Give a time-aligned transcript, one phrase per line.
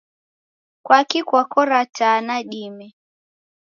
[0.85, 2.87] Kwaki kwakora taa nadime?